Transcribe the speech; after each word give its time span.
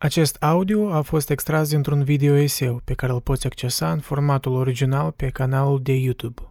Acest 0.00 0.36
audio 0.42 0.92
a 0.92 1.02
fost 1.02 1.30
extras 1.30 1.68
dintr-un 1.68 2.04
video 2.04 2.34
eseu 2.34 2.80
pe 2.84 2.94
care 2.94 3.12
îl 3.12 3.20
poți 3.20 3.46
accesa 3.46 3.92
în 3.92 4.00
formatul 4.00 4.52
original 4.52 5.10
pe 5.10 5.28
canalul 5.28 5.82
de 5.82 5.92
YouTube. 5.92 6.42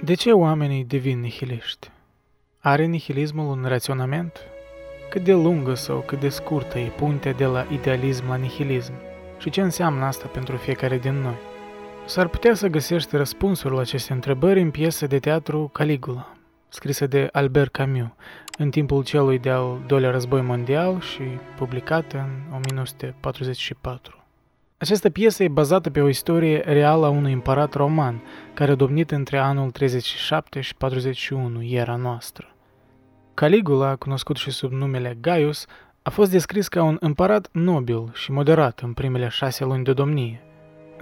De 0.00 0.14
ce 0.14 0.32
oamenii 0.32 0.84
devin 0.84 1.20
nihiliști? 1.20 1.90
Are 2.66 2.84
nihilismul 2.84 3.46
un 3.46 3.64
raționament? 3.68 4.40
Cât 5.10 5.24
de 5.24 5.32
lungă 5.32 5.74
sau 5.74 5.98
cât 5.98 6.20
de 6.20 6.28
scurtă 6.28 6.78
e 6.78 6.88
puntea 6.88 7.32
de 7.32 7.44
la 7.44 7.66
idealism 7.72 8.28
la 8.28 8.34
nihilism? 8.34 8.92
Și 9.38 9.50
ce 9.50 9.60
înseamnă 9.60 10.04
asta 10.04 10.26
pentru 10.26 10.56
fiecare 10.56 10.98
din 10.98 11.14
noi? 11.14 11.36
S-ar 12.06 12.28
putea 12.28 12.54
să 12.54 12.66
găsești 12.66 13.16
răspunsuri 13.16 13.74
la 13.74 13.80
aceste 13.80 14.12
întrebări 14.12 14.60
în 14.60 14.70
piesa 14.70 15.06
de 15.06 15.18
teatru 15.18 15.70
Caligula, 15.72 16.36
scrisă 16.68 17.06
de 17.06 17.28
Albert 17.32 17.72
Camus 17.72 18.08
în 18.58 18.70
timpul 18.70 19.04
celui 19.04 19.38
de-al 19.38 19.80
doilea 19.86 20.10
război 20.10 20.40
mondial 20.40 21.00
și 21.00 21.22
publicată 21.56 22.16
în 22.16 22.54
1944. 22.54 24.24
Această 24.78 25.10
piesă 25.10 25.42
e 25.42 25.48
bazată 25.48 25.90
pe 25.90 26.00
o 26.00 26.08
istorie 26.08 26.58
reală 26.58 27.06
a 27.06 27.08
unui 27.08 27.32
împărat 27.32 27.74
roman, 27.74 28.22
care 28.54 28.70
a 28.70 28.74
domnit 28.74 29.10
între 29.10 29.38
anul 29.38 29.70
37 29.70 30.60
și 30.60 30.74
41 30.74 31.62
era 31.62 31.96
noastră. 31.96 32.53
Caligula, 33.34 33.96
cunoscut 33.96 34.36
și 34.36 34.50
sub 34.50 34.72
numele 34.72 35.16
Gaius, 35.20 35.66
a 36.02 36.10
fost 36.10 36.30
descris 36.30 36.68
ca 36.68 36.82
un 36.82 36.96
împărat 37.00 37.48
nobil 37.52 38.10
și 38.12 38.32
moderat 38.32 38.80
în 38.80 38.92
primele 38.92 39.28
șase 39.28 39.64
luni 39.64 39.84
de 39.84 39.92
domnie, 39.92 40.42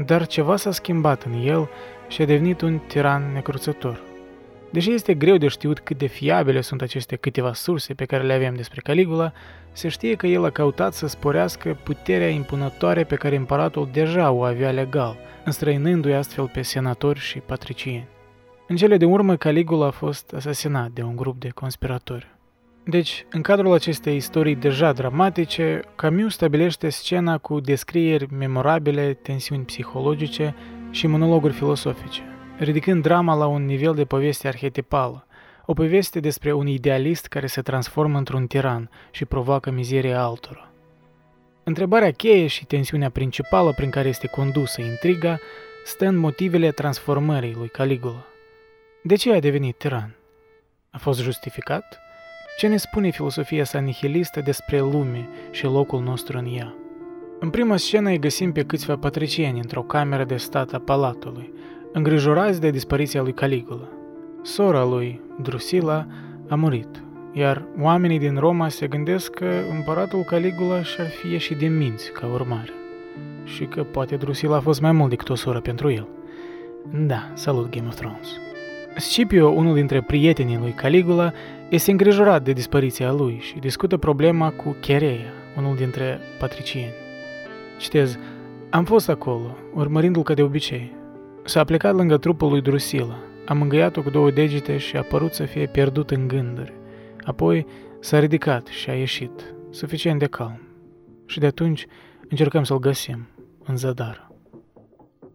dar 0.06 0.27
ceva 0.27 0.56
s-a 0.56 0.71
schimbat 0.71 1.23
în 1.23 1.33
el 1.33 1.69
și 2.09 2.23
a 2.23 2.25
devenit 2.25 2.61
un 2.61 2.79
tiran 2.79 3.33
necruțător. 3.33 4.01
Deși 4.71 4.93
este 4.93 5.15
greu 5.15 5.37
de 5.37 5.48
știut 5.48 5.81
cât 5.81 5.98
de 5.98 6.06
fiabile 6.06 6.61
sunt 6.61 6.83
aceste 6.83 7.17
câteva 7.17 7.53
surse 7.53 7.95
pe 7.95 8.05
care 8.05 8.23
le 8.23 8.33
avem 8.33 8.55
despre 8.55 8.81
Caligula, 8.81 9.33
se 9.73 9.89
știe 9.89 10.15
că 10.15 10.27
el 10.27 10.45
a 10.45 10.51
căutat 10.51 10.95
să 10.95 11.06
sporească 11.06 11.78
puterea 11.83 12.28
impunătoare 12.28 13.05
pe 13.05 13.15
care 13.15 13.37
împăratul 13.37 13.89
deja 13.93 14.31
o 14.31 14.43
avea 14.43 14.71
legal, 14.71 15.17
înstrăinându-i 15.45 16.15
astfel 16.15 16.49
pe 16.49 16.62
senatori 16.62 17.19
și 17.19 17.39
patricieni. 17.39 18.09
În 18.73 18.78
cele 18.78 18.97
de 18.97 19.05
urmă, 19.05 19.37
Caligula 19.37 19.87
a 19.87 19.91
fost 19.91 20.33
asasinat 20.33 20.91
de 20.91 21.03
un 21.03 21.17
grup 21.17 21.41
de 21.41 21.49
conspiratori. 21.49 22.31
Deci, 22.84 23.27
în 23.30 23.42
cadrul 23.42 23.72
acestei 23.72 24.16
istorii 24.16 24.56
deja 24.56 24.92
dramatice, 24.92 25.80
Camus 25.94 26.33
stabilește 26.33 26.88
scena 26.88 27.38
cu 27.38 27.61
descrieri 27.61 28.34
memorabile, 28.34 29.14
tensiuni 29.14 29.64
psihologice 29.64 30.55
și 30.91 31.06
monologuri 31.06 31.53
filosofice, 31.53 32.20
ridicând 32.58 33.03
drama 33.03 33.34
la 33.34 33.47
un 33.47 33.64
nivel 33.64 33.94
de 33.94 34.05
poveste 34.05 34.48
arhetipală, 34.48 35.27
o 35.66 35.72
poveste 35.72 36.20
despre 36.20 36.53
un 36.53 36.66
idealist 36.66 37.27
care 37.27 37.47
se 37.47 37.62
transformă 37.62 38.19
într-un 38.19 38.47
tiran 38.47 38.91
și 39.10 39.25
provoacă 39.25 39.70
mizeria 39.70 40.22
altora. 40.22 40.72
Întrebarea 41.64 42.10
cheie 42.10 42.47
și 42.47 42.66
tensiunea 42.66 43.10
principală 43.10 43.72
prin 43.72 43.91
care 43.91 44.08
este 44.08 44.27
condusă 44.27 44.80
intriga 44.80 45.38
stă 45.84 46.06
în 46.06 46.16
motivele 46.16 46.70
transformării 46.70 47.55
lui 47.55 47.69
Caligula. 47.69 48.25
De 49.03 49.14
ce 49.14 49.33
a 49.33 49.41
devenit 49.41 49.77
tiran? 49.77 50.16
A 50.91 50.98
fost 50.98 51.20
justificat? 51.20 52.00
Ce 52.56 52.67
ne 52.67 52.77
spune 52.77 53.11
filosofia 53.11 53.64
sa 53.64 53.78
nihilistă 53.78 54.41
despre 54.41 54.78
lume 54.78 55.28
și 55.50 55.64
locul 55.64 56.03
nostru 56.03 56.39
în 56.39 56.47
ea? 56.56 56.75
În 57.41 57.50
prima 57.50 57.77
scenă 57.77 58.09
îi 58.09 58.19
găsim 58.19 58.53
pe 58.53 58.62
câțiva 58.62 58.97
patricieni 58.97 59.59
într-o 59.59 59.82
cameră 59.82 60.25
de 60.25 60.37
stat 60.37 60.72
a 60.72 60.78
palatului, 60.78 61.53
îngrijorați 61.93 62.60
de 62.60 62.71
dispariția 62.71 63.22
lui 63.22 63.32
Caligula. 63.32 63.88
Sora 64.43 64.84
lui, 64.84 65.21
Drusila, 65.41 66.06
a 66.49 66.54
murit, 66.54 67.03
iar 67.32 67.65
oamenii 67.81 68.19
din 68.19 68.37
Roma 68.37 68.69
se 68.69 68.87
gândesc 68.87 69.31
că 69.31 69.50
împăratul 69.71 70.22
Caligula 70.22 70.82
și-ar 70.82 71.09
fi 71.09 71.28
ieșit 71.28 71.56
din 71.56 71.77
minți 71.77 72.12
ca 72.12 72.27
urmare 72.27 72.72
și 73.44 73.65
că 73.65 73.82
poate 73.82 74.16
Drusila 74.16 74.56
a 74.56 74.60
fost 74.60 74.81
mai 74.81 74.93
mult 74.93 75.10
decât 75.10 75.28
o 75.28 75.34
soră 75.34 75.60
pentru 75.60 75.91
el. 75.91 76.09
Da, 76.93 77.31
salut 77.34 77.71
Game 77.71 77.87
of 77.87 77.94
Thrones. 77.94 78.52
Scipio, 78.97 79.48
unul 79.48 79.75
dintre 79.75 80.00
prietenii 80.00 80.56
lui 80.56 80.72
Caligula, 80.72 81.32
este 81.69 81.91
îngrijorat 81.91 82.42
de 82.42 82.53
dispariția 82.53 83.12
lui 83.12 83.38
și 83.41 83.58
discută 83.58 83.97
problema 83.97 84.50
cu 84.50 84.76
Chereia, 84.80 85.32
unul 85.56 85.76
dintre 85.76 86.20
patricieni. 86.38 86.92
Citez, 87.78 88.19
am 88.70 88.84
fost 88.84 89.08
acolo, 89.08 89.56
urmărindu-l 89.75 90.22
ca 90.22 90.34
de 90.34 90.42
obicei. 90.42 90.97
S-a 91.44 91.64
plecat 91.64 91.94
lângă 91.94 92.16
trupul 92.16 92.48
lui 92.48 92.60
Drusila. 92.60 93.19
Am 93.47 93.56
mângâiat-o 93.56 94.03
cu 94.03 94.10
două 94.10 94.30
degete 94.30 94.76
și 94.76 94.97
a 94.97 95.03
părut 95.03 95.32
să 95.32 95.44
fie 95.44 95.66
pierdut 95.66 96.10
în 96.10 96.28
gânduri. 96.28 96.72
Apoi 97.22 97.66
s-a 98.00 98.19
ridicat 98.19 98.66
și 98.66 98.91
a 98.91 98.94
ieșit, 98.94 99.54
suficient 99.70 100.19
de 100.19 100.26
calm. 100.26 100.60
Și 101.26 101.38
de 101.38 101.47
atunci 101.47 101.86
încercăm 102.28 102.64
să-l 102.64 102.78
găsim, 102.78 103.28
în 103.64 103.76
zadar. 103.76 104.30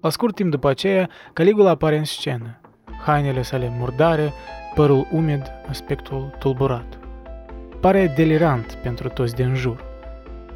La 0.02 0.10
scurt 0.10 0.36
timp 0.36 0.52
după 0.52 0.70
aceea, 0.70 1.10
Caligula 1.34 1.70
apare 1.70 1.98
în 1.98 2.04
scenă 2.04 2.60
hainele 3.08 3.42
sale 3.42 3.74
murdare, 3.78 4.34
părul 4.76 5.08
umed, 5.12 5.52
aspectul 5.70 6.36
tulburat. 6.40 7.00
Pare 7.80 8.14
delirant 8.16 8.78
pentru 8.84 9.08
toți 9.10 9.36
din 9.36 9.56
jur. 9.56 9.84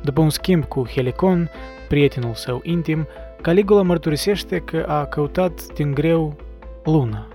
După 0.02 0.22
un 0.22 0.30
schimb 0.30 0.66
cu 0.66 0.88
Helicon, 0.88 1.50
prietenul 1.88 2.34
său 2.34 2.60
intim, 2.64 3.08
Caligula 3.42 3.82
mărturisește 3.82 4.60
că 4.60 4.86
a 4.88 5.06
căutat 5.06 5.74
din 5.74 5.94
greu 5.94 6.36
luna. 6.84 7.28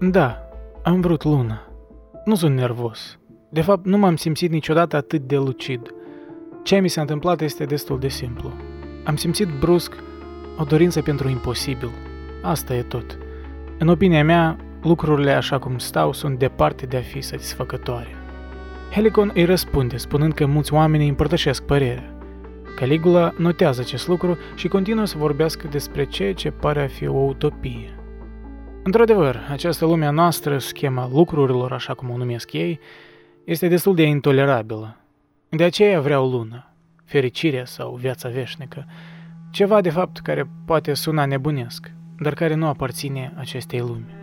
Da, 0.00 0.48
am 0.82 1.00
vrut 1.00 1.24
luna. 1.24 1.68
Nu 2.24 2.34
sunt 2.34 2.54
nervos. 2.54 3.18
De 3.48 3.60
fapt, 3.60 3.84
nu 3.84 3.98
m-am 3.98 4.16
simțit 4.16 4.50
niciodată 4.50 4.96
atât 4.96 5.20
de 5.20 5.36
lucid. 5.36 5.94
Ce 6.62 6.78
mi 6.78 6.88
s-a 6.88 7.00
întâmplat 7.00 7.40
este 7.40 7.64
destul 7.64 7.98
de 7.98 8.08
simplu. 8.08 8.52
Am 9.04 9.16
simțit 9.16 9.48
brusc 9.58 9.92
o 10.58 10.64
dorință 10.64 11.02
pentru 11.02 11.28
imposibil. 11.28 11.90
Asta 12.42 12.74
e 12.74 12.82
tot. 12.82 13.18
În 13.82 13.88
opinia 13.88 14.24
mea, 14.24 14.56
lucrurile 14.82 15.32
așa 15.32 15.58
cum 15.58 15.78
stau 15.78 16.12
sunt 16.12 16.38
departe 16.38 16.86
de 16.86 16.96
a 16.96 17.00
fi 17.00 17.20
satisfăcătoare. 17.20 18.08
Helicon 18.90 19.30
îi 19.34 19.44
răspunde, 19.44 19.96
spunând 19.96 20.32
că 20.32 20.46
mulți 20.46 20.72
oameni 20.72 21.08
împărtășesc 21.08 21.62
părerea. 21.62 22.14
Caligula 22.76 23.32
notează 23.36 23.80
acest 23.80 24.08
lucru 24.08 24.38
și 24.54 24.68
continuă 24.68 25.04
să 25.04 25.18
vorbească 25.18 25.68
despre 25.70 26.04
ceea 26.04 26.34
ce 26.34 26.50
pare 26.50 26.82
a 26.82 26.86
fi 26.86 27.06
o 27.06 27.18
utopie. 27.18 27.98
Într-adevăr, 28.82 29.46
această 29.50 29.84
lume 29.84 30.06
a 30.06 30.10
noastră, 30.10 30.58
schema 30.58 31.08
lucrurilor, 31.12 31.72
așa 31.72 31.94
cum 31.94 32.10
o 32.10 32.16
numesc 32.16 32.52
ei, 32.52 32.80
este 33.44 33.68
destul 33.68 33.94
de 33.94 34.02
intolerabilă. 34.02 34.96
De 35.48 35.64
aceea 35.64 36.00
vreau 36.00 36.30
lună, 36.30 36.72
fericirea 37.04 37.64
sau 37.64 37.94
viața 37.94 38.28
veșnică, 38.28 38.86
ceva 39.50 39.80
de 39.80 39.90
fapt 39.90 40.18
care 40.18 40.50
poate 40.64 40.94
suna 40.94 41.24
nebunesc– 41.24 41.90
dar 42.20 42.34
care 42.34 42.54
nu 42.54 42.66
aparține 42.66 43.32
acestei 43.36 43.78
lumi. 43.78 44.14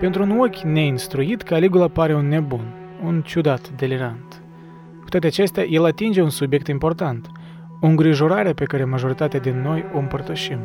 Pentru 0.00 0.22
un 0.22 0.38
ochi 0.38 0.60
neinstruit, 0.60 1.42
Caligula 1.42 1.88
pare 1.88 2.14
un 2.14 2.28
nebun, 2.28 2.74
un 3.04 3.22
ciudat 3.22 3.70
delirant. 3.70 4.42
Cu 5.02 5.08
toate 5.08 5.26
acestea, 5.26 5.64
el 5.64 5.84
atinge 5.84 6.22
un 6.22 6.30
subiect 6.30 6.66
important, 6.66 7.30
o 7.80 7.86
îngrijorare 7.86 8.52
pe 8.52 8.64
care 8.64 8.84
majoritatea 8.84 9.40
din 9.40 9.60
noi 9.60 9.84
o 9.94 9.98
împărtășim. 9.98 10.58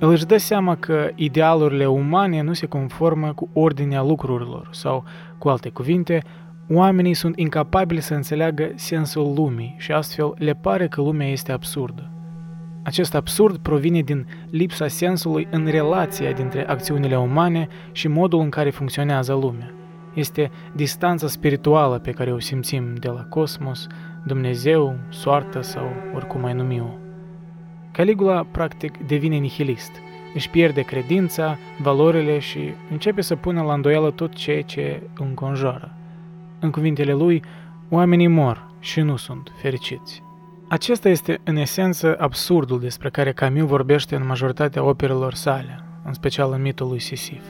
El 0.00 0.08
își 0.08 0.26
dă 0.26 0.36
seama 0.36 0.76
că 0.76 1.10
idealurile 1.14 1.86
umane 1.86 2.42
nu 2.42 2.52
se 2.52 2.66
conformă 2.66 3.32
cu 3.32 3.48
ordinea 3.52 4.02
lucrurilor 4.02 4.68
sau, 4.72 5.04
cu 5.38 5.48
alte 5.48 5.68
cuvinte, 5.68 6.22
oamenii 6.70 7.14
sunt 7.14 7.38
incapabili 7.38 8.00
să 8.00 8.14
înțeleagă 8.14 8.72
sensul 8.74 9.34
lumii 9.34 9.74
și 9.78 9.92
astfel 9.92 10.34
le 10.38 10.52
pare 10.52 10.88
că 10.88 11.00
lumea 11.00 11.28
este 11.28 11.52
absurdă. 11.52 12.10
Acest 12.86 13.14
absurd 13.14 13.56
provine 13.56 14.00
din 14.00 14.26
lipsa 14.50 14.88
sensului 14.88 15.46
în 15.50 15.66
relația 15.66 16.32
dintre 16.32 16.68
acțiunile 16.68 17.18
umane 17.18 17.68
și 17.92 18.08
modul 18.08 18.40
în 18.40 18.50
care 18.50 18.70
funcționează 18.70 19.32
lumea. 19.32 19.70
Este 20.14 20.50
distanța 20.74 21.26
spirituală 21.26 21.98
pe 21.98 22.10
care 22.10 22.32
o 22.32 22.38
simțim 22.38 22.94
de 22.94 23.08
la 23.08 23.22
cosmos, 23.22 23.86
Dumnezeu, 24.24 24.94
soartă 25.08 25.60
sau 25.60 25.92
oricum 26.14 26.40
mai 26.40 26.52
numi-o. 26.52 26.88
Caligula, 27.92 28.46
practic, 28.50 29.06
devine 29.06 29.36
nihilist. 29.36 29.90
Își 30.34 30.50
pierde 30.50 30.80
credința, 30.80 31.58
valorile 31.82 32.38
și 32.38 32.58
începe 32.90 33.20
să 33.20 33.36
pună 33.36 33.62
la 33.62 33.72
îndoială 33.72 34.10
tot 34.10 34.34
ceea 34.34 34.62
ce 34.62 35.02
înconjoară. 35.18 35.94
În 36.60 36.70
cuvintele 36.70 37.12
lui, 37.12 37.42
oamenii 37.88 38.28
mor 38.28 38.70
și 38.80 39.00
nu 39.00 39.16
sunt 39.16 39.52
fericiți. 39.60 40.25
Acesta 40.68 41.08
este, 41.08 41.40
în 41.44 41.56
esență, 41.56 42.16
absurdul 42.18 42.80
despre 42.80 43.10
care 43.10 43.32
Camus 43.32 43.68
vorbește 43.68 44.16
în 44.16 44.26
majoritatea 44.26 44.82
operelor 44.82 45.34
sale, 45.34 45.84
în 46.04 46.12
special 46.12 46.52
în 46.52 46.62
mitul 46.62 46.88
lui 46.88 46.98
Sisif. 46.98 47.42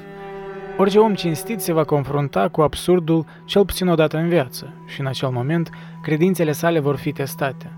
Orice 0.78 0.98
om 0.98 1.14
cinstit 1.14 1.60
se 1.60 1.72
va 1.72 1.84
confrunta 1.84 2.48
cu 2.48 2.60
absurdul 2.60 3.26
cel 3.44 3.64
puțin 3.64 3.88
o 3.88 3.94
dată 3.94 4.16
în 4.16 4.28
viață 4.28 4.72
și 4.86 5.00
în 5.00 5.06
acel 5.06 5.28
moment 5.28 5.70
credințele 6.02 6.52
sale 6.52 6.78
vor 6.78 6.96
fi 6.96 7.12
testate. 7.12 7.70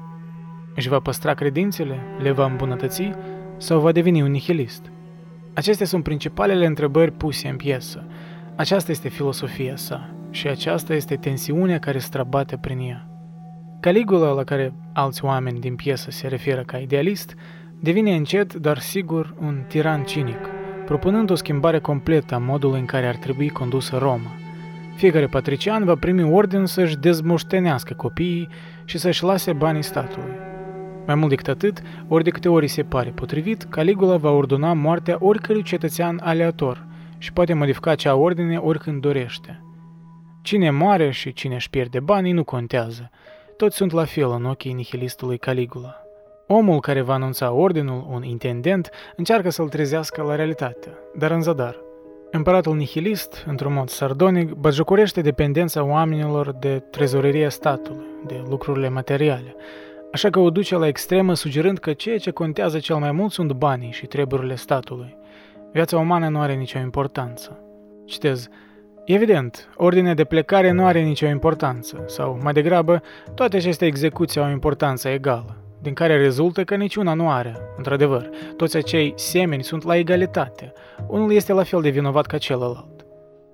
Își 0.74 0.88
va 0.88 0.98
păstra 0.98 1.34
credințele, 1.34 1.98
le 2.22 2.30
va 2.30 2.44
îmbunătăți 2.44 3.10
sau 3.56 3.80
va 3.80 3.92
deveni 3.92 4.22
un 4.22 4.30
nihilist? 4.30 4.92
Acestea 5.54 5.86
sunt 5.86 6.02
principalele 6.02 6.66
întrebări 6.66 7.12
puse 7.12 7.48
în 7.48 7.56
piesă. 7.56 8.04
Aceasta 8.56 8.90
este 8.90 9.08
filosofia 9.08 9.76
sa 9.76 10.10
și 10.30 10.48
aceasta 10.48 10.94
este 10.94 11.16
tensiunea 11.16 11.78
care 11.78 11.98
străbate 11.98 12.56
prin 12.56 12.78
ea. 12.78 13.17
Caligula, 13.80 14.32
la 14.32 14.44
care 14.44 14.72
alți 14.92 15.24
oameni 15.24 15.60
din 15.60 15.76
piesă 15.76 16.10
se 16.10 16.28
referă 16.28 16.62
ca 16.62 16.78
idealist, 16.78 17.34
devine 17.80 18.14
încet, 18.14 18.54
dar 18.54 18.78
sigur, 18.78 19.34
un 19.40 19.64
tiran 19.68 20.02
cinic, 20.02 20.48
propunând 20.84 21.30
o 21.30 21.34
schimbare 21.34 21.78
completă 21.78 22.34
a 22.34 22.38
modului 22.38 22.80
în 22.80 22.86
care 22.86 23.06
ar 23.06 23.16
trebui 23.16 23.48
condusă 23.48 23.96
Roma. 23.98 24.30
Fiecare 24.96 25.26
patrician 25.26 25.84
va 25.84 25.94
primi 25.94 26.22
ordin 26.22 26.64
să-și 26.64 26.96
dezmoștenească 26.96 27.94
copiii 27.94 28.48
și 28.84 28.98
să-și 28.98 29.24
lase 29.24 29.52
banii 29.52 29.82
statului. 29.82 30.36
Mai 31.06 31.14
mult 31.14 31.28
decât 31.28 31.48
atât, 31.48 31.82
ori 32.08 32.24
de 32.24 32.30
câte 32.30 32.48
ori 32.48 32.68
se 32.68 32.82
pare 32.82 33.10
potrivit, 33.10 33.62
Caligula 33.62 34.16
va 34.16 34.30
ordona 34.30 34.72
moartea 34.72 35.16
oricărui 35.20 35.62
cetățean 35.62 36.20
aleator 36.22 36.86
și 37.18 37.32
poate 37.32 37.54
modifica 37.54 37.90
acea 37.90 38.14
ordine 38.14 38.56
oricând 38.56 39.00
dorește. 39.00 39.62
Cine 40.42 40.70
moare 40.70 41.10
și 41.10 41.32
cine 41.32 41.54
își 41.54 41.70
pierde 41.70 42.00
banii 42.00 42.32
nu 42.32 42.44
contează. 42.44 43.10
Toți 43.58 43.76
sunt 43.76 43.92
la 43.92 44.04
fel 44.04 44.30
în 44.30 44.44
ochii 44.44 44.72
nihilistului 44.72 45.38
Caligula. 45.38 46.02
Omul 46.46 46.80
care 46.80 47.00
va 47.00 47.12
anunța 47.14 47.52
ordinul, 47.52 48.06
un 48.10 48.22
intendent, 48.22 48.90
încearcă 49.16 49.50
să-l 49.50 49.68
trezească 49.68 50.22
la 50.22 50.34
realitate, 50.34 50.98
dar 51.16 51.30
în 51.30 51.42
zadar. 51.42 51.76
Împăratul 52.30 52.76
nihilist, 52.76 53.44
într-un 53.46 53.72
mod 53.72 53.88
sardonic, 53.88 54.52
băjocorește 54.52 55.20
dependența 55.20 55.84
oamenilor 55.84 56.52
de 56.52 56.78
trezoreria 56.90 57.48
statului, 57.48 58.06
de 58.26 58.42
lucrurile 58.48 58.88
materiale, 58.88 59.54
așa 60.12 60.30
că 60.30 60.38
o 60.38 60.50
duce 60.50 60.76
la 60.76 60.86
extremă 60.86 61.34
sugerând 61.34 61.78
că 61.78 61.92
ceea 61.92 62.18
ce 62.18 62.30
contează 62.30 62.78
cel 62.78 62.96
mai 62.96 63.12
mult 63.12 63.32
sunt 63.32 63.52
banii 63.52 63.92
și 63.92 64.06
treburile 64.06 64.54
statului. 64.54 65.16
Viața 65.72 65.98
umană 65.98 66.28
nu 66.28 66.40
are 66.40 66.54
nicio 66.54 66.78
importanță. 66.78 67.58
Citez, 68.04 68.48
Evident, 69.10 69.68
ordinea 69.76 70.14
de 70.14 70.24
plecare 70.24 70.70
nu 70.70 70.86
are 70.86 71.00
nicio 71.02 71.26
importanță, 71.26 72.04
sau, 72.06 72.38
mai 72.42 72.52
degrabă, 72.52 73.02
toate 73.34 73.56
aceste 73.56 73.86
execuții 73.86 74.40
au 74.40 74.46
o 74.46 74.50
importanță 74.50 75.08
egală, 75.08 75.56
din 75.82 75.92
care 75.92 76.16
rezultă 76.16 76.64
că 76.64 76.74
niciuna 76.74 77.14
nu 77.14 77.30
are, 77.30 77.56
într-adevăr. 77.76 78.30
Toți 78.56 78.76
acei 78.76 79.12
semeni 79.16 79.62
sunt 79.62 79.84
la 79.84 79.96
egalitate. 79.96 80.72
Unul 81.06 81.32
este 81.32 81.52
la 81.52 81.62
fel 81.62 81.80
de 81.80 81.88
vinovat 81.88 82.26
ca 82.26 82.38
celălalt. 82.38 83.06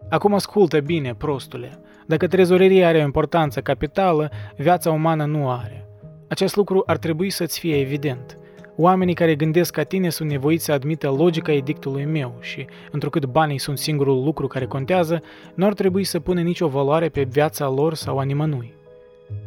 Acum 0.09 0.35
ascultă 0.35 0.81
bine, 0.81 1.15
prostule. 1.15 1.81
Dacă 2.07 2.27
trezoreria 2.27 2.89
are 2.89 2.99
o 2.99 3.05
importanță 3.05 3.61
capitală, 3.61 4.31
viața 4.57 4.91
umană 4.91 5.25
nu 5.25 5.51
are. 5.51 5.89
Acest 6.29 6.57
lucru 6.57 6.83
ar 6.87 6.97
trebui 6.97 7.31
să-ți 7.31 7.59
fie 7.59 7.81
evident– 7.81 8.39
Oamenii 8.77 9.15
care 9.15 9.35
gândesc 9.35 9.73
ca 9.73 9.83
tine 9.83 10.09
sunt 10.09 10.31
nevoiți 10.31 10.65
să 10.65 10.73
admită 10.73 11.11
logica 11.11 11.53
edictului 11.53 12.05
meu 12.05 12.35
și, 12.41 12.67
întrucât 12.91 13.25
banii 13.25 13.59
sunt 13.59 13.79
singurul 13.79 14.25
lucru 14.25 14.47
care 14.47 14.67
contează, 14.67 15.23
nu 15.55 15.67
ar 15.67 15.75
trebui 15.75 16.05
să 16.05 16.21
pună 16.21 16.41
nicio 16.41 16.69
valoare 16.69 17.09
pe 17.09 17.23
viața 17.23 17.69
lor 17.69 17.95
sau 17.95 18.19
a 18.19 18.23
nimănui. 18.23 18.75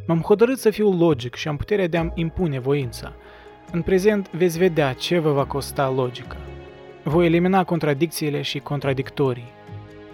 M-am 0.08 0.22
hotărât 0.22 0.58
să 0.58 0.70
fiu 0.70 0.92
logic 0.92 1.36
și 1.36 1.48
am 1.48 1.58
puterea 1.58 1.88
de 1.88 1.98
a-mi 1.98 2.12
impune 2.16 2.60
voința. 2.60 3.14
În 3.72 3.82
prezent 3.82 4.32
veți 4.32 4.58
vedea 4.58 4.94
ce 4.94 5.20
vă 5.20 5.32
va 5.32 5.46
costa 5.46 5.90
logica. 5.90 6.38
Voi 7.04 7.26
elimina 7.26 7.64
contradicțiile 7.64 8.42
și 8.42 8.60
contradictorii. 8.60 9.52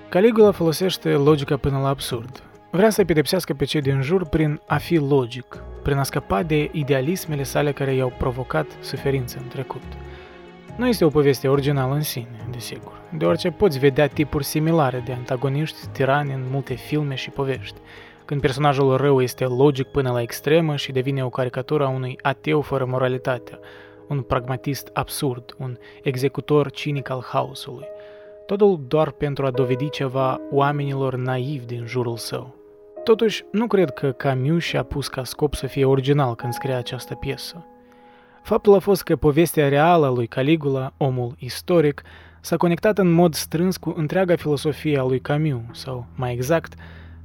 Caligula 0.10 0.51
folosește 0.51 1.10
logica 1.10 1.57
până 1.57 1.80
la 1.80 1.88
absurd. 1.88 2.44
Vrea 2.75 2.90
să 2.90 3.06
pedepsească 3.06 3.54
pe 3.54 3.66
cei 3.66 3.81
din 3.81 4.02
jur 4.02 4.25
prin 4.25 4.62
a 4.68 4.78
fi 4.78 4.98
logic, 4.98 5.64
prin 5.84 5.98
a 5.98 6.04
scăpa 6.04 6.44
de 6.44 6.70
idealismele 6.72 7.44
sale 7.44 7.72
care 7.72 7.94
i-au 7.94 8.14
provocat 8.18 8.66
suferință 8.80 9.38
în 9.42 9.48
trecut. 9.48 9.81
Nu 10.78 10.88
este 10.88 11.06
o 11.06 11.10
poveste 11.10 11.48
originală 11.48 11.94
în 11.94 12.02
sine, 12.02 12.48
desigur, 12.52 13.02
deoarece 13.18 13.52
poți 13.52 13.80
vedea 13.80 14.08
tipuri 14.08 14.44
similare 14.44 15.04
de 15.06 15.12
antagoniști 15.12 15.88
tirani 15.88 16.34
în 16.34 16.42
multe 16.52 16.74
filme 16.74 17.16
și 17.16 17.30
povești, 17.30 17.80
când 18.25 18.42
personajul 18.42 18.98
rău 18.98 19.22
este 19.22 19.46
logic 19.46 19.88
până 19.88 20.12
la 20.12 20.22
extremă 20.22 20.75
și 20.75 20.92
devine 20.92 21.25
o 21.25 21.30
caricatură 21.30 21.86
a 21.86 21.90
unui 21.90 22.18
ateu 22.22 22.62
fără 22.62 22.86
moralitate, 22.86 23.60
un 24.08 24.22
pragmatist 24.22 24.90
absurd, 24.94 25.56
un 25.58 25.78
executor 26.04 26.72
cinic 26.72 27.10
al 27.10 27.25
haosului. 27.31 27.88
Totul 28.46 28.80
doar 28.88 29.12
pentru 29.12 29.46
a 29.46 29.52
dovedi 29.52 29.90
ceva 29.90 30.40
oamenilor 30.52 31.16
naivi 31.16 31.66
din 31.66 31.86
jurul 31.86 32.18
său. 32.18 32.62
Totuși, 33.04 33.44
nu 33.52 33.68
cred 33.68 33.90
că 33.90 34.12
Camus 34.12 34.64
și-a 34.64 34.84
pus 34.84 35.08
ca 35.08 35.24
scop 35.24 35.54
să 35.54 35.68
fie 35.68 35.86
original 35.86 36.36
când 36.36 36.54
scria 36.54 36.78
această 36.78 37.16
piesă. 37.16 37.66
Faptul 38.44 38.74
a 38.74 38.80
fost 38.80 39.04
că 39.04 39.16
povestea 39.16 39.70
reală 39.70 40.06
a 40.06 40.10
lui 40.10 40.28
Caligula, 40.28 40.94
omul 40.98 41.36
istoric, 41.38 42.02
s-a 42.42 42.58
conectat 42.58 42.98
în 42.98 43.12
mod 43.12 43.34
strâns 43.34 43.78
cu 43.78 43.94
întreaga 43.98 44.36
filosofie 44.36 45.00
a 45.00 45.04
lui 45.04 45.20
Camus, 45.20 45.62
sau, 45.72 46.06
mai 46.16 46.34
exact, 46.34 46.74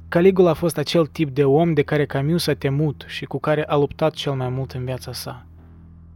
Caligula 0.09 0.49
a 0.49 0.53
fost 0.53 0.77
acel 0.77 1.05
tip 1.05 1.29
de 1.29 1.43
om 1.43 1.73
de 1.73 1.81
care 1.81 2.05
Camus 2.05 2.47
a 2.47 2.53
temut 2.53 3.05
și 3.07 3.25
cu 3.25 3.39
care 3.39 3.63
a 3.65 3.75
luptat 3.75 4.13
cel 4.13 4.33
mai 4.33 4.49
mult 4.49 4.71
în 4.71 4.85
viața 4.85 5.13
sa. 5.13 5.45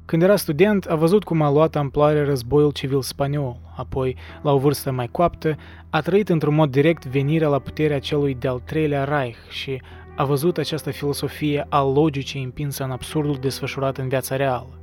Când 0.06 0.22
era 0.22 0.36
student, 0.36 0.86
a 0.86 0.96
văzut 0.96 1.24
cum 1.24 1.42
a 1.42 1.52
luat 1.52 1.76
amploare 1.76 2.26
războiul 2.26 2.72
civil 2.72 3.02
spaniol, 3.02 3.58
apoi, 3.76 4.16
la 4.42 4.52
o 4.52 4.58
vârstă 4.58 4.92
mai 4.92 5.08
coaptă, 5.08 5.56
a 5.90 6.02
trăit 6.02 6.30
într-un 6.30 6.54
mod 6.54 6.72
direct 6.72 7.06
venirea 7.06 7.48
la 7.48 7.60
puterea 7.60 8.00
celui 8.00 8.36
de-al 8.36 8.60
treilea 8.60 9.04
Reich 9.04 9.38
și 9.50 9.82
a 10.16 10.26
văzut 10.26 10.58
această 10.58 10.92
filosofie 10.92 11.66
a 11.70 11.82
logicii 11.82 12.44
împinsă 12.44 12.84
în 12.84 12.92
absurdul 12.92 13.38
desfășurat 13.42 13.98
în 13.98 14.08
viața 14.08 14.36
reală, 14.36 14.80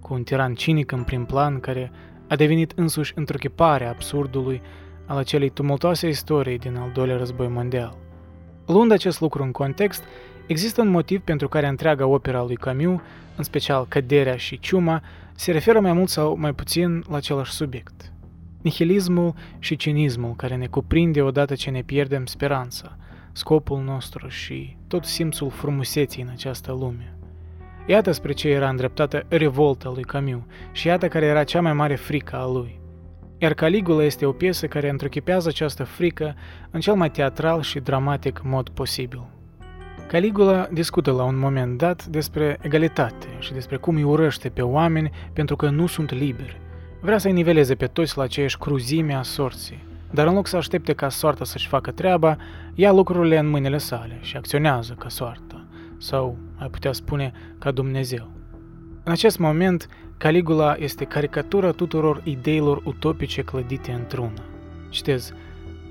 cu 0.00 0.14
un 0.14 0.22
tiran 0.22 0.54
cinic 0.54 0.92
în 0.92 1.02
prim 1.02 1.24
plan 1.24 1.60
care 1.60 1.92
a 2.28 2.36
devenit 2.36 2.72
însuși 2.76 3.12
întruchiparea 3.14 3.90
absurdului 3.90 4.62
al 5.06 5.16
acelei 5.16 5.48
tumultoase 5.48 6.08
istorii 6.08 6.58
din 6.58 6.76
al 6.76 6.90
doilea 6.94 7.16
război 7.16 7.48
mondial. 7.48 7.96
Luând 8.66 8.92
acest 8.92 9.20
lucru 9.20 9.42
în 9.42 9.50
context, 9.50 10.02
există 10.46 10.80
un 10.80 10.88
motiv 10.88 11.20
pentru 11.20 11.48
care 11.48 11.66
întreaga 11.66 12.06
opera 12.06 12.42
lui 12.42 12.56
Camus 12.56 13.00
în 13.36 13.44
special 13.44 13.86
căderea 13.88 14.36
și 14.36 14.58
ciuma, 14.58 15.02
se 15.34 15.52
referă 15.52 15.80
mai 15.80 15.92
mult 15.92 16.08
sau 16.08 16.36
mai 16.36 16.52
puțin 16.52 17.04
la 17.08 17.16
același 17.16 17.52
subiect. 17.52 18.12
Nihilismul 18.62 19.34
și 19.58 19.76
cinismul 19.76 20.34
care 20.36 20.56
ne 20.56 20.66
cuprinde 20.66 21.22
odată 21.22 21.54
ce 21.54 21.70
ne 21.70 21.82
pierdem 21.82 22.26
speranța, 22.26 22.96
scopul 23.32 23.82
nostru 23.82 24.28
și 24.28 24.76
tot 24.88 25.04
simțul 25.04 25.50
frumuseții 25.50 26.22
în 26.22 26.28
această 26.32 26.72
lume. 26.72 27.16
Iată 27.86 28.12
spre 28.12 28.32
ce 28.32 28.48
era 28.48 28.68
îndreptată 28.68 29.24
revolta 29.28 29.90
lui 29.94 30.04
Camus 30.04 30.42
și 30.72 30.86
iată 30.86 31.08
care 31.08 31.26
era 31.26 31.44
cea 31.44 31.60
mai 31.60 31.72
mare 31.72 31.94
frică 31.94 32.36
a 32.36 32.46
lui. 32.46 32.80
Iar 33.38 33.54
Caligula 33.54 34.04
este 34.04 34.26
o 34.26 34.32
piesă 34.32 34.66
care 34.66 34.88
întruchipează 34.88 35.48
această 35.48 35.84
frică 35.84 36.34
în 36.70 36.80
cel 36.80 36.94
mai 36.94 37.10
teatral 37.10 37.62
și 37.62 37.80
dramatic 37.80 38.40
mod 38.44 38.68
posibil. 38.68 39.26
Caligula 40.12 40.68
discută 40.72 41.10
la 41.10 41.22
un 41.22 41.38
moment 41.38 41.78
dat 41.78 42.04
despre 42.04 42.58
egalitate 42.60 43.26
și 43.38 43.52
despre 43.52 43.76
cum 43.76 43.94
îi 43.94 44.02
urăște 44.02 44.48
pe 44.48 44.62
oameni 44.62 45.10
pentru 45.32 45.56
că 45.56 45.70
nu 45.70 45.86
sunt 45.86 46.10
liberi. 46.10 46.60
Vrea 47.00 47.18
să-i 47.18 47.32
niveleze 47.32 47.74
pe 47.74 47.86
toți 47.86 48.16
la 48.16 48.22
aceeași 48.22 48.58
cruzime 48.58 49.14
a 49.14 49.22
sorții, 49.22 49.84
dar 50.10 50.26
în 50.26 50.34
loc 50.34 50.46
să 50.46 50.56
aștepte 50.56 50.92
ca 50.92 51.08
soarta 51.08 51.44
să-și 51.44 51.68
facă 51.68 51.90
treaba, 51.90 52.36
ia 52.74 52.92
lucrurile 52.92 53.38
în 53.38 53.50
mâinile 53.50 53.78
sale 53.78 54.18
și 54.20 54.36
acționează 54.36 54.94
ca 54.98 55.08
soarta, 55.08 55.64
sau, 55.98 56.36
ai 56.58 56.68
putea 56.68 56.92
spune, 56.92 57.32
ca 57.58 57.70
Dumnezeu. 57.70 58.30
În 59.02 59.12
acest 59.12 59.38
moment, 59.38 59.88
Caligula 60.16 60.76
este 60.78 61.04
caricatura 61.04 61.70
tuturor 61.70 62.20
ideilor 62.24 62.80
utopice 62.84 63.42
clădite 63.42 63.92
într-una. 63.92 64.44
Citez, 64.88 65.32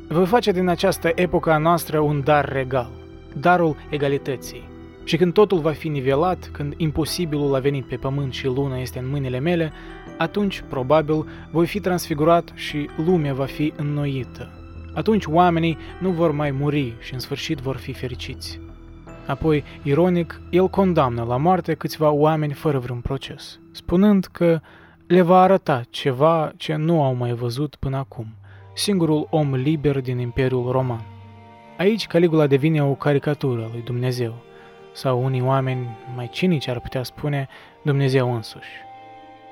voi 0.08 0.26
face 0.26 0.52
din 0.52 0.68
această 0.68 1.12
epocă 1.16 1.52
a 1.52 1.58
noastră 1.58 2.00
un 2.00 2.22
dar 2.24 2.50
regal 2.52 3.01
darul 3.36 3.76
egalității. 3.90 4.70
Și 5.04 5.18
când 5.18 5.34
totul 5.34 5.60
va 5.60 5.72
fi 5.72 5.88
nivelat, 5.88 6.50
când 6.52 6.74
imposibilul 6.78 7.56
a 7.56 7.60
venit 7.60 7.86
pe 7.86 7.96
pământ 7.96 8.34
și 8.34 8.46
luna 8.46 8.78
este 8.78 9.00
în 9.00 9.10
mâinile 9.10 9.40
mele, 9.40 9.72
atunci, 10.18 10.64
probabil, 10.70 11.26
voi 11.52 11.66
fi 11.66 11.80
transfigurat 11.80 12.52
și 12.56 12.90
lumea 13.06 13.34
va 13.34 13.46
fi 13.46 13.74
înnoită. 13.76 14.50
Atunci 14.94 15.26
oamenii 15.26 15.78
nu 16.00 16.10
vor 16.10 16.32
mai 16.32 16.52
muri 16.52 16.94
și 17.00 17.14
în 17.14 17.20
sfârșit 17.20 17.58
vor 17.58 17.76
fi 17.76 17.94
fericiți. 17.94 18.60
Apoi, 19.28 19.64
ironic, 19.84 20.42
el 20.50 20.68
condamnă 20.68 21.24
la 21.24 21.38
moarte 21.38 21.74
câțiva 21.74 22.10
oameni 22.10 22.54
fără 22.54 22.80
vreun 22.80 23.00
proces, 23.00 23.60
spunând 23.72 24.26
că 24.26 24.60
le 25.08 25.22
va 25.22 25.42
arăta 25.42 25.82
ceva 25.90 26.52
ce 26.58 26.76
nu 26.76 27.04
au 27.04 27.14
mai 27.14 27.34
văzut 27.34 27.76
până 27.76 27.98
acum, 27.98 28.28
singurul 28.74 29.28
om 29.30 29.54
liber 29.54 30.02
din 30.02 30.18
Imperiul 30.18 30.72
Roman. 30.72 31.11
Aici 31.82 32.08
Caligula 32.08 32.48
devine 32.48 32.84
o 32.84 32.94
caricatură 32.94 33.70
lui 33.72 33.82
Dumnezeu, 33.82 34.34
sau 34.92 35.24
unii 35.24 35.42
oameni 35.42 35.98
mai 36.16 36.30
cinici 36.32 36.68
ar 36.68 36.80
putea 36.80 37.04
spune 37.04 37.48
Dumnezeu 37.82 38.34
însuși. 38.34 38.70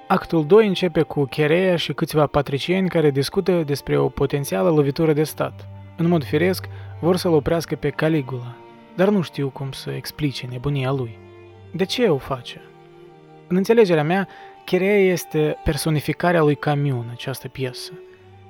Actul 0.08 0.46
2 0.46 0.68
începe 0.68 1.02
cu 1.02 1.24
Cherea 1.24 1.76
și 1.76 1.94
câțiva 1.94 2.26
patricieni 2.26 2.90
care 2.90 3.10
discută 3.10 3.64
despre 3.64 3.98
o 3.98 4.10
potențială 4.10 4.70
lovitură 4.70 5.14
de 5.14 5.24
stat. 5.24 5.68
În 5.98 6.08
mod 6.08 6.24
firesc, 6.24 6.66
vor 7.00 7.16
să-l 7.18 7.34
oprească 7.34 7.76
pe 7.76 7.90
Caligula, 7.90 8.56
dar 8.96 9.10
nu 9.10 9.22
știu 9.22 9.50
cum 9.50 9.72
să 9.72 9.90
explice 9.90 10.48
nebunia 10.52 10.92
lui. 10.92 11.18
De 11.72 11.86
ce 11.86 12.08
o 12.08 12.18
face? 12.18 12.62
În 13.48 13.56
înțelegerea 13.56 14.04
mea, 14.04 14.28
Cherea 14.66 14.98
este 14.98 15.58
personificarea 15.64 16.42
lui 16.42 16.56
Camus 16.56 17.04
în 17.04 17.10
această 17.12 17.48
piesă. 17.48 17.92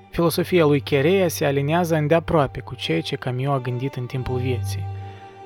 Filosofia 0.10 0.66
lui 0.66 0.80
Cherea 0.80 1.28
se 1.28 1.46
aliniază 1.46 1.96
îndeaproape 1.96 2.60
cu 2.60 2.76
ceea 2.76 3.02
ce 3.02 3.16
Camus 3.16 3.48
a 3.48 3.60
gândit 3.60 3.96
în 3.96 4.06
timpul 4.06 4.38
vieții. 4.38 4.86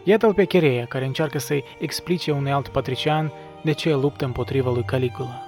Iată-l 0.04 0.34
pe 0.34 0.46
Cherea, 0.46 0.86
care 0.86 1.06
încearcă 1.06 1.40
să-i 1.40 1.64
explice 1.80 2.32
unui 2.32 2.52
alt 2.52 2.68
patrician 2.68 3.32
de 3.62 3.72
ce 3.72 3.94
luptă 3.94 4.26
împotriva 4.26 4.72
lui 4.72 4.84
Caligula. 4.84 5.42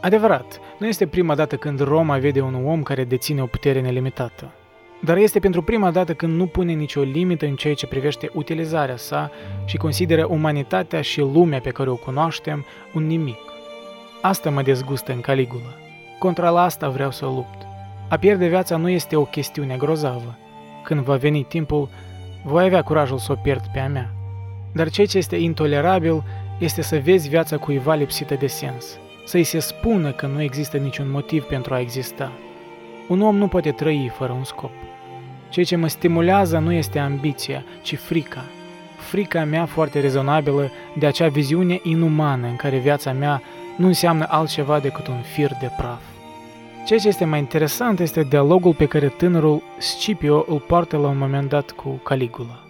Adevărat, 0.00 0.60
nu 0.78 0.86
este 0.86 1.06
prima 1.06 1.34
dată 1.34 1.56
când 1.56 1.80
Roma 1.80 2.18
vede 2.18 2.40
un 2.40 2.66
om 2.66 2.82
care 2.82 3.04
deține 3.04 3.42
o 3.42 3.46
putere 3.46 3.80
nelimitată, 3.80 4.50
dar 5.00 5.16
este 5.16 5.38
pentru 5.38 5.62
prima 5.62 5.90
dată 5.90 6.14
când 6.14 6.36
nu 6.36 6.46
pune 6.46 6.72
nicio 6.72 7.02
limită 7.02 7.46
în 7.46 7.56
ceea 7.56 7.74
ce 7.74 7.86
privește 7.86 8.30
utilizarea 8.34 8.96
sa 8.96 9.30
și 9.64 9.76
consideră 9.76 10.26
umanitatea 10.26 11.02
și 11.02 11.20
lumea 11.20 11.60
pe 11.60 11.70
care 11.70 11.90
o 11.90 11.96
cunoaștem 11.96 12.64
un 12.94 13.06
nimic. 13.06 13.38
Asta 14.20 14.50
mă 14.50 14.62
dezgustă 14.62 15.12
în 15.12 15.20
Caligula. 15.20 15.74
Contra 16.18 16.50
la 16.50 16.62
asta 16.62 16.88
vreau 16.88 17.10
să 17.10 17.24
lupt. 17.24 17.65
A 18.08 18.16
pierde 18.16 18.46
viața 18.46 18.76
nu 18.76 18.88
este 18.88 19.16
o 19.16 19.24
chestiune 19.24 19.76
grozavă. 19.76 20.38
Când 20.82 21.00
va 21.00 21.16
veni 21.16 21.42
timpul, 21.42 21.88
voi 22.44 22.64
avea 22.64 22.82
curajul 22.82 23.18
să 23.18 23.32
o 23.32 23.34
pierd 23.34 23.66
pe 23.72 23.78
a 23.78 23.88
mea. 23.88 24.10
Dar 24.72 24.90
ceea 24.90 25.06
ce 25.06 25.18
este 25.18 25.36
intolerabil 25.36 26.22
este 26.58 26.82
să 26.82 26.98
vezi 26.98 27.28
viața 27.28 27.56
cuiva 27.56 27.94
lipsită 27.94 28.34
de 28.34 28.46
sens– 28.46 28.84
să-i 29.26 29.44
se 29.44 29.58
spună 29.58 30.12
că 30.12 30.26
nu 30.26 30.42
există 30.42 30.76
niciun 30.76 31.10
motiv 31.10 31.44
pentru 31.44 31.74
a 31.74 31.80
exista. 31.80 32.32
Un 33.08 33.20
om 33.20 33.36
nu 33.36 33.48
poate 33.48 33.70
trăi 33.70 34.12
fără 34.16 34.32
un 34.32 34.44
scop. 34.44 34.70
Ceea 35.48 35.64
ce 35.64 35.76
mă 35.76 35.86
stimulează 35.88 36.58
nu 36.58 36.72
este 36.72 36.98
ambiția, 36.98 37.64
ci 37.82 37.96
frica. 37.96 38.44
Frica 38.96 39.44
mea 39.44 39.64
foarte 39.64 40.00
rezonabilă 40.00 40.70
de 40.98 41.06
acea 41.06 41.28
viziune 41.28 41.80
inumană 41.82 42.46
în 42.46 42.56
care 42.56 42.78
viața 42.78 43.12
mea 43.12 43.42
nu 43.76 43.86
înseamnă 43.86 44.26
altceva 44.28 44.80
decât 44.80 45.06
un 45.06 45.20
fir 45.20 45.50
de 45.60 45.70
praf. 45.76 46.15
Ceea 46.86 46.98
ce 46.98 47.08
este 47.08 47.24
mai 47.24 47.38
interesant 47.38 48.00
este 48.00 48.22
dialogul 48.22 48.74
pe 48.74 48.86
care 48.86 49.08
tânărul 49.08 49.62
Scipio 49.78 50.44
îl 50.46 50.60
poartă 50.60 50.96
la 50.96 51.08
un 51.08 51.18
moment 51.18 51.48
dat 51.48 51.70
cu 51.70 51.88
Caligula. 51.88 52.64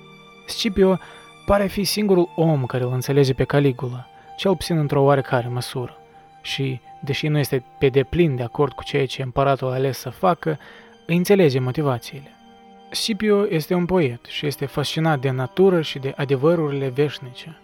Scipio 0.46 0.99
pare 1.46 1.66
fi 1.66 1.85
singurul 1.85 2.28
om 2.35 2.66
care 2.66 2.85
îl 2.85 2.92
înțelege 2.92 3.35
pe 3.35 3.44
Caligula, 3.44 4.06
cel 4.37 4.56
puțin 4.56 4.78
într-o 4.78 5.02
oarecare 5.02 5.49
măsură 5.49 5.99
și, 6.42 6.80
deși 7.00 7.28
nu 7.28 7.38
este 7.38 7.64
pe 7.78 7.88
deplin 7.88 8.37
de 8.37 8.42
acord 8.42 8.73
cu 8.73 8.85
ceea 8.85 9.06
ce 9.06 9.23
împăratul 9.23 9.70
a 9.70 9.75
ales 9.75 9.99
să 9.99 10.11
facă, 10.11 10.58
îi 11.06 11.16
înțelege 11.16 11.58
motivațiile. 11.58 12.30
Scipio 12.90 13.46
este 13.49 13.75
un 13.75 13.85
poet 13.87 14.25
și 14.25 14.46
este 14.46 14.66
fascinat 14.66 15.20
de 15.20 15.30
natură 15.30 15.80
și 15.80 15.99
de 15.99 16.12
adevărurile 16.16 16.88
veșnice. 16.88 17.56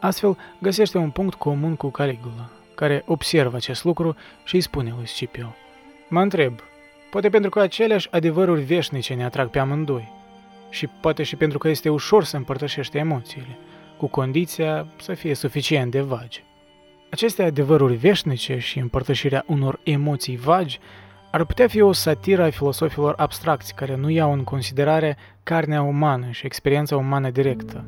Astfel, 0.00 0.36
găsește 0.58 0.98
un 0.98 1.10
punct 1.10 1.34
comun 1.34 1.76
cu 1.76 1.88
Caligula, 1.88 2.50
care 2.74 3.02
observă 3.06 3.56
acest 3.56 3.84
lucru 3.84 4.16
și 4.44 4.54
îi 4.54 4.60
spune 4.60 4.94
lui 4.96 5.06
Scipio. 5.06 5.54
Mă 6.08 6.20
întreb, 6.20 6.60
poate 7.10 7.28
pentru 7.28 7.50
că 7.50 7.60
aceleași 7.60 8.08
adevăruri 8.10 8.62
veșnice 8.62 9.14
ne 9.14 9.24
atrag 9.24 9.48
pe 9.48 9.58
amândoi 9.58 10.12
și 10.70 10.86
poate 10.86 11.22
și 11.22 11.36
pentru 11.36 11.58
că 11.58 11.68
este 11.68 11.88
ușor 11.88 12.24
să 12.24 12.36
împărtășește 12.36 12.98
emoțiile, 12.98 13.58
cu 13.96 14.06
condiția 14.06 14.86
să 14.96 15.14
fie 15.14 15.34
suficient 15.34 15.90
de 15.90 16.00
vagi. 16.00 16.44
Aceste 17.10 17.42
adevăruri 17.42 17.94
veșnice 17.94 18.58
și 18.58 18.78
împărtășirea 18.78 19.44
unor 19.46 19.80
emoții 19.82 20.36
vagi 20.36 20.80
ar 21.30 21.44
putea 21.44 21.68
fi 21.68 21.80
o 21.80 21.92
satiră 21.92 22.42
a 22.42 22.50
filosofilor 22.50 23.14
abstracți 23.16 23.74
care 23.74 23.96
nu 23.96 24.10
iau 24.10 24.32
în 24.32 24.44
considerare 24.44 25.16
carnea 25.42 25.82
umană 25.82 26.26
și 26.30 26.46
experiența 26.46 26.96
umană 26.96 27.30
directă. 27.30 27.84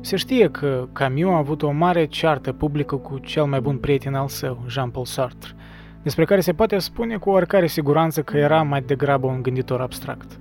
Se 0.00 0.16
știe 0.16 0.50
că 0.50 0.88
Camus 0.92 1.30
a 1.30 1.36
avut 1.36 1.62
o 1.62 1.70
mare 1.70 2.06
ceartă 2.06 2.52
publică 2.52 2.96
cu 2.96 3.18
cel 3.18 3.44
mai 3.44 3.60
bun 3.60 3.78
prieten 3.78 4.14
al 4.14 4.28
său, 4.28 4.64
Jean-Paul 4.68 5.04
Sartre, 5.04 5.54
despre 6.02 6.24
care 6.24 6.40
se 6.40 6.52
poate 6.52 6.78
spune 6.78 7.16
cu 7.16 7.30
oricare 7.30 7.66
siguranță 7.66 8.22
că 8.22 8.36
era 8.36 8.62
mai 8.62 8.82
degrabă 8.82 9.26
un 9.26 9.42
gânditor 9.42 9.80
abstract. 9.80 10.38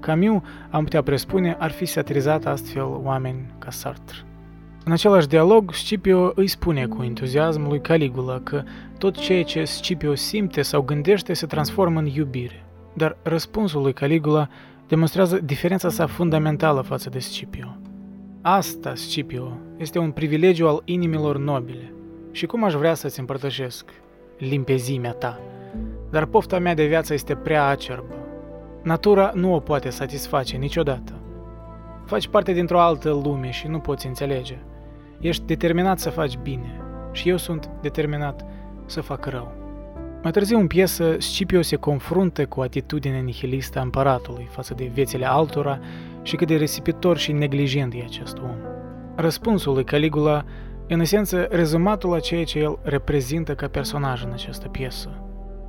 Camus, 0.00 0.42
am 0.70 0.84
putea 0.84 1.02
presupune, 1.02 1.56
ar 1.58 1.70
fi 1.70 1.84
satirizat 1.84 2.46
astfel 2.46 3.00
oameni 3.02 3.54
ca 3.58 3.70
Sartre. 3.70 4.16
În 4.84 4.92
același 4.92 5.28
dialog, 5.28 5.72
Scipio 5.74 6.32
îi 6.34 6.46
spune 6.46 6.86
cu 6.86 7.02
entuziasm 7.02 7.68
lui 7.68 7.80
Caligula 7.80 8.40
că 8.42 8.62
tot 8.98 9.16
ceea 9.16 9.42
ce 9.42 9.64
Scipio 9.64 10.14
simte 10.14 10.62
sau 10.62 10.82
gândește 10.82 11.32
se 11.32 11.46
transformă 11.46 11.98
în 11.98 12.06
iubire. 12.06 12.64
Dar 12.92 13.16
răspunsul 13.22 13.82
lui 13.82 13.92
Caligula 13.92 14.48
demonstrează 14.88 15.40
diferența 15.44 15.88
sa 15.88 16.06
fundamentală 16.06 16.80
față 16.80 17.10
de 17.10 17.18
Scipio. 17.18 17.76
Asta, 18.40 18.92
Scipio, 18.94 19.58
este 19.76 19.98
un 19.98 20.10
privilegiu 20.10 20.66
al 20.66 20.82
inimilor 20.84 21.38
nobile. 21.38 21.92
Și 22.30 22.46
cum 22.46 22.64
aș 22.64 22.74
vrea 22.74 22.94
să-ți 22.94 23.20
împărtășesc 23.20 23.90
limpezimea 24.48 25.12
ta, 25.12 25.40
dar 26.10 26.24
pofta 26.24 26.58
mea 26.58 26.74
de 26.74 26.86
viață 26.86 27.12
este 27.12 27.34
prea 27.34 27.66
acerbă. 27.66 28.14
Natura 28.82 29.32
nu 29.34 29.54
o 29.54 29.58
poate 29.58 29.90
satisface 29.90 30.56
niciodată. 30.56 31.12
Faci 32.04 32.28
parte 32.28 32.52
dintr-o 32.52 32.80
altă 32.80 33.10
lume 33.24 33.50
și 33.50 33.66
nu 33.66 33.78
poți 33.78 34.06
înțelege. 34.06 34.58
Ești 35.20 35.44
determinat 35.44 35.98
să 35.98 36.10
faci 36.10 36.38
bine 36.42 36.80
și 37.12 37.28
eu 37.28 37.36
sunt 37.36 37.70
determinat 37.80 38.44
să 38.86 39.00
fac 39.00 39.26
rău. 39.26 39.52
Mai 40.22 40.30
târziu 40.32 40.58
în 40.58 40.66
piesă, 40.66 41.16
Scipio 41.18 41.62
se 41.62 41.76
confruntă 41.76 42.46
cu 42.46 42.60
atitudinea 42.60 43.20
nihilistă 43.20 43.78
a 43.78 43.82
împăratului 43.82 44.48
față 44.50 44.74
de 44.74 44.90
viețile 44.92 45.26
altora 45.28 45.80
și 46.22 46.36
cât 46.36 46.46
de 46.46 46.56
resipitor 46.56 47.16
și 47.16 47.32
neglijent 47.32 47.94
e 47.94 48.02
acest 48.04 48.38
om. 48.38 48.56
Răspunsul 49.16 49.74
lui 49.74 49.84
Caligula 49.84 50.44
în 50.92 51.00
esență 51.00 51.48
rezumatul 51.50 52.10
la 52.10 52.20
ceea 52.20 52.44
ce 52.44 52.58
el 52.58 52.78
reprezintă 52.82 53.54
ca 53.54 53.68
personaj 53.68 54.24
în 54.24 54.32
această 54.32 54.68
piesă. 54.68 55.22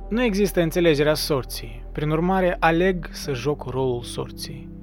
Nu 0.08 0.22
există 0.22 0.60
înțelegerea 0.60 1.14
sorții, 1.14 1.84
prin 1.92 2.10
urmare 2.10 2.56
aleg 2.60 3.08
să 3.10 3.32
joc 3.32 3.70
rolul 3.70 4.02
sorții 4.02 4.74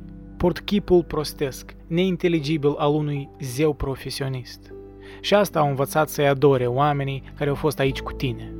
port 0.41 0.59
chipul 0.59 1.03
prostesc, 1.03 1.75
neinteligibil 1.87 2.75
al 2.77 2.93
unui 2.93 3.29
zeu 3.39 3.73
profesionist. 3.73 4.73
Și 5.19 5.33
asta 5.33 5.59
au 5.59 5.67
învățat 5.67 6.09
să-i 6.09 6.27
adore 6.27 6.65
oamenii 6.65 7.23
care 7.37 7.49
au 7.49 7.55
fost 7.55 7.79
aici 7.79 8.01
cu 8.01 8.11
tine. 8.11 8.53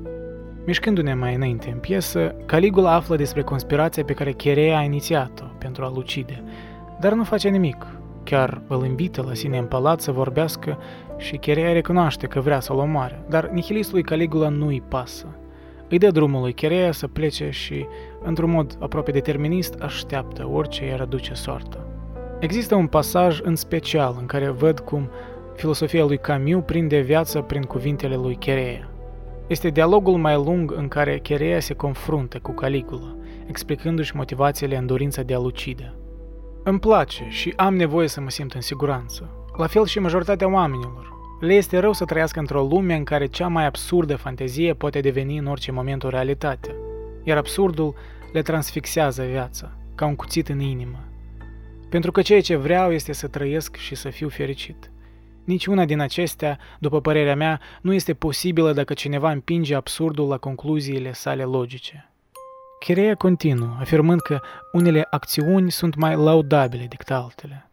Mișcându-ne 0.66 1.14
mai 1.14 1.36
înainte 1.36 1.70
în 1.74 1.78
piesă, 1.80 2.36
Caligula 2.46 2.94
află 2.94 3.16
despre 3.16 3.42
conspirația 3.42 4.04
pe 4.04 4.14
care 4.14 4.32
Cherea 4.32 4.78
a 4.78 4.84
inițiat-o 4.84 5.44
pentru 5.58 5.84
a-l 5.84 5.98
ucide, 5.98 6.44
dar 7.00 7.14
nu 7.14 7.24
face 7.24 7.50
nimic. 7.50 7.88
Chiar 8.24 8.62
îl 8.68 8.86
invită 8.86 9.24
la 9.28 9.34
sine 9.34 9.58
în 9.58 9.66
palat 9.66 10.02
să 10.02 10.12
vorbească 10.12 10.78
și 11.22 11.38
Cherea 11.38 11.72
recunoaște 11.72 12.28
că 12.28 12.40
vrea 12.40 12.60
să-l 12.60 12.78
omoare, 12.78 13.26
dar 13.30 13.50
nihilistului 13.50 14.04
Caligula 14.04 14.50
nu 14.50 14.68
îi 14.68 14.84
pasă. 14.88 15.26
Îi 15.90 15.98
dă 15.98 16.12
drumul 16.12 16.42
lui 16.42 16.54
Cherea 16.54 16.92
să 16.92 17.08
plece 17.08 17.50
și, 17.50 17.86
într-un 18.24 18.50
mod 18.50 18.78
aproape 18.80 19.12
determinist, 19.12 19.74
așteaptă 19.82 20.50
orice 20.52 20.86
i-ar 20.86 21.02
aduce 21.02 21.34
soartă. 21.34 21.86
Există 22.40 22.76
un 22.76 22.88
pasaj 22.88 23.40
în 23.44 23.56
special 23.56 24.16
în 24.20 24.26
care 24.26 24.50
văd 24.50 24.80
cum 24.80 25.10
filosofia 25.56 26.06
lui 26.06 26.18
Camus 26.18 26.64
prinde 26.66 27.00
viață 27.00 27.42
prin 27.42 27.62
cuvintele 27.62 28.16
lui 28.16 28.36
Cherea. 28.36 28.90
Este 29.48 29.70
dialogul 29.70 30.18
mai 30.18 30.36
lung 30.36 30.74
în 30.78 30.88
care 30.88 31.20
Cherea 31.20 31.60
se 31.60 31.74
confruntă 31.74 32.40
cu 32.40 32.52
Caligula, 32.52 33.16
explicându-și 33.48 34.16
motivațiile 34.16 34.78
în 34.78 34.86
dorința 34.86 35.22
de 35.22 35.34
a-l 35.34 35.46
ucide. 35.46 35.94
Îmi 36.64 36.80
place 36.80 37.26
și 37.30 37.54
am 37.56 37.76
nevoie 37.76 38.08
să 38.08 38.22
mă 38.22 38.30
simt 38.30 38.54
în 38.54 38.62
siguranță, 38.62 39.30
la 39.62 39.68
fel 39.68 39.86
și 39.86 40.00
majoritatea 40.00 40.52
oamenilor, 40.52 41.14
le 41.40 41.54
este 41.54 41.78
rău 41.78 41.94
să 41.94 42.06
trăiască 42.06 42.40
într-o 42.40 42.62
lume 42.62 42.96
în 42.96 43.04
care 43.04 43.26
cea 43.26 43.48
mai 43.48 43.66
absurdă 43.66 44.16
fantezie 44.16 44.74
poate 44.74 45.00
deveni 45.00 45.38
în 45.38 45.46
orice 45.46 45.72
moment 45.72 46.04
o 46.04 46.10
realitate, 46.10 46.76
iar 47.24 47.38
absurdul 47.38 47.96
le 48.32 48.42
transfixează 48.42 49.24
viața, 49.24 49.72
ca 49.96 50.06
un 50.06 50.16
cuțit 50.16 50.50
în 50.50 50.60
inimă. 50.60 51.00
Pentru 51.90 52.12
că 52.12 52.22
ceea 52.22 52.42
ce 52.42 52.56
vreau 52.56 52.92
este 52.92 53.14
să 53.14 53.28
trăiesc 53.28 53.76
și 53.76 53.96
să 53.96 54.10
fiu 54.10 54.30
fericit. 54.30 54.92
Niciuna 55.44 55.86
din 55.86 56.00
acestea, 56.00 56.58
după 56.80 57.02
părerea 57.02 57.36
mea, 57.36 57.60
nu 57.82 57.94
este 57.94 58.14
posibilă 58.14 58.74
dacă 58.74 58.94
cineva 58.94 59.32
împinge 59.32 59.76
absurdul 59.76 60.28
la 60.28 60.38
concluziile 60.38 61.14
sale 61.14 61.44
logice. 61.44 62.12
Cherea 62.80 63.16
continuă, 63.16 63.76
afirmând 63.80 64.22
că 64.22 64.40
unele 64.72 65.08
acțiuni 65.10 65.72
sunt 65.72 65.96
mai 65.96 66.16
laudabile 66.16 66.86
decât 66.90 67.12
altele. 67.12 67.66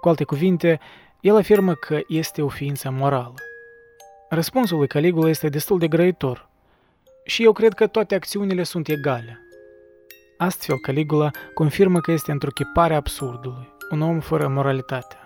Cu 0.00 0.08
alte 0.08 0.24
cuvinte, 0.24 0.80
el 1.20 1.36
afirmă 1.36 1.74
că 1.74 2.00
este 2.08 2.42
o 2.42 2.48
ființă 2.48 2.90
morală. 2.90 3.34
Răspunsul 4.28 4.78
lui 4.78 4.86
Caligula 4.86 5.28
este 5.28 5.48
destul 5.48 5.78
de 5.78 5.88
grăitor 5.88 6.48
și 7.24 7.42
eu 7.42 7.52
cred 7.52 7.72
că 7.72 7.86
toate 7.86 8.14
acțiunile 8.14 8.62
sunt 8.62 8.88
egale. 8.88 9.40
Astfel, 10.38 10.78
Caligula 10.78 11.30
confirmă 11.54 12.00
că 12.00 12.12
este 12.12 12.32
întruchiparea 12.32 12.96
absurdului, 12.96 13.74
un 13.90 14.00
om 14.00 14.20
fără 14.20 14.48
moralitate. 14.48 15.16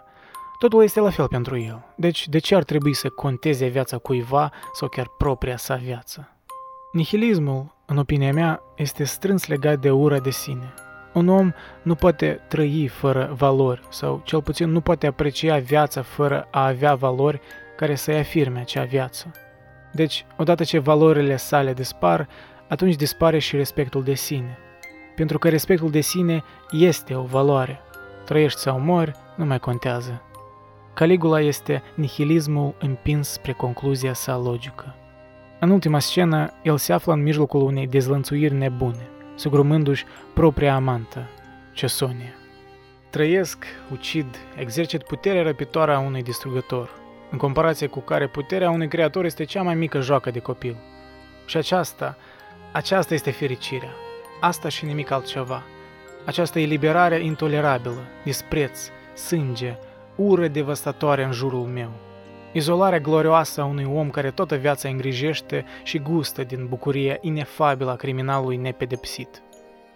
Totul 0.59 0.83
este 0.83 1.01
la 1.01 1.11
fel 1.11 1.29
pentru 1.29 1.59
el, 1.59 1.85
deci 1.97 2.29
de 2.29 2.39
ce 2.39 2.55
ar 2.55 2.65
trebui 2.65 2.95
să 2.95 3.09
conteze 3.09 3.67
viața 3.67 3.99
cuiva 3.99 4.53
sau 4.73 4.89
chiar 4.89 5.07
propria 5.19 5.57
sa 5.57 5.75
viață? 5.75 6.37
Nihilismul, 6.93 7.75
în 7.87 7.97
opinia 7.97 8.33
mea, 8.33 8.63
este 8.77 9.05
strâns 9.05 9.47
legat 9.47 9.79
de 9.79 9.91
ura 9.91 10.19
de 10.19 10.31
sine. 10.31 10.75
Un 11.13 11.29
om 11.29 11.53
nu 11.83 11.95
poate 11.95 12.41
trăi 12.49 12.89
fără 12.89 13.35
valori 13.37 13.83
sau 13.89 14.23
cel 14.25 14.43
puțin 14.43 14.71
nu 14.71 14.81
poate 14.81 15.07
aprecia 15.07 15.59
viața 15.59 16.03
fără 16.03 16.49
a 16.51 16.67
avea 16.67 16.95
valori 16.95 17.41
care 17.77 17.95
să-i 17.95 18.19
afirme 18.19 18.61
acea 18.61 18.85
viață. 18.85 19.31
Deci, 19.93 20.27
odată 20.37 20.65
ce 20.65 20.79
valorile 20.79 21.37
sale 21.37 21.73
dispar, 21.73 22.29
atunci 22.69 22.95
dispare 22.95 23.39
și 23.39 23.57
respectul 23.57 24.03
de 24.03 24.15
sine. 24.15 24.59
Pentru 25.15 25.39
că 25.39 25.49
respectul 25.49 25.91
de 25.91 26.01
sine 26.01 26.45
este 26.71 27.15
o 27.15 27.23
valoare. 27.23 27.81
Trăiești 28.25 28.61
sau 28.61 28.81
mori, 28.81 29.15
nu 29.37 29.45
mai 29.45 29.59
contează. 29.59 30.23
Caligula 30.95 31.41
este 31.41 31.83
nihilismul 31.95 32.75
împins 32.79 33.29
spre 33.29 33.53
concluzia 33.53 34.13
sa 34.13 34.37
logică. 34.37 34.95
În 35.61 35.71
ultima 35.71 35.99
scenă, 35.99 36.51
el 36.63 36.77
se 36.77 36.93
află 36.93 37.13
în 37.13 37.23
mijlocul 37.23 37.63
unei 37.63 37.87
dezlănțuiri 37.87 38.55
nebune, 38.55 39.09
sugrumându-și 39.41 40.05
propria 40.35 40.75
amantă, 40.75 41.29
Cesonia. 41.73 42.35
Trăiesc, 43.11 43.65
ucid, 43.93 44.27
exercit 44.57 45.03
puterea 45.03 45.43
răpitoare 45.43 45.93
a 45.93 45.99
unui 45.99 46.23
distrugător, 46.23 46.91
în 47.31 47.39
comparație 47.39 47.87
cu 47.87 48.01
care 48.01 48.27
puterea 48.27 48.71
unui 48.71 48.89
creator 48.89 49.25
este 49.25 49.45
cea 49.45 49.63
mai 49.63 49.75
mică 49.75 50.01
joacă 50.01 50.31
de 50.31 50.39
copil. 50.39 50.77
Și 51.47 51.57
aceasta, 51.57 52.17
aceasta 52.73 53.15
este 53.15 53.31
fericirea. 53.31 53.93
Asta 54.41 54.69
și 54.69 54.85
nimic 54.85 55.11
altceva. 55.11 55.63
Această 56.25 56.59
eliberare 56.59 57.25
intolerabilă, 57.25 58.03
dispreț, 58.25 58.89
sânge, 59.15 59.77
ură 60.17 60.49
devastatoare 60.49 61.25
în 61.25 61.33
jurul 61.33 61.67
meu. 61.67 61.91
Izolarea 62.53 62.99
glorioasă 62.99 63.61
a 63.61 63.65
unui 63.65 63.85
om 63.85 64.11
care 64.11 64.31
toată 64.31 64.57
viața 64.57 64.89
îngrijește 64.89 65.65
și 65.83 65.99
gustă 65.99 66.45
din 66.45 66.67
bucuria 66.67 67.19
inefabilă 67.21 67.91
a 67.91 67.97
criminalului 67.97 68.57
nepedepsit. 68.57 69.43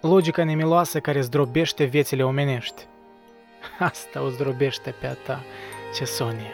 Logica 0.01 0.45
nemiloasă 0.45 1.01
care 1.01 1.21
zdrobește 1.21 1.85
viețile 1.85 2.25
omenești. 2.25 2.87
Asta 3.79 4.23
o 4.23 4.29
zdrobește 4.29 4.95
pe 5.01 5.07
a 5.07 5.15
ta, 5.15 5.41
ce 5.95 6.05
Sonia. 6.05 6.53